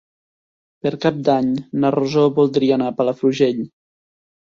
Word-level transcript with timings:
Per 0.87 0.91
Cap 1.03 1.19
d'Any 1.27 1.53
na 1.85 1.93
Rosó 1.99 2.27
voldria 2.41 2.81
anar 2.81 2.91
a 2.91 2.99
Palafrugell. 3.01 3.65